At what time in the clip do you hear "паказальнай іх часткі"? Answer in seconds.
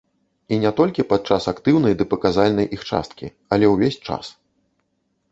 2.13-3.27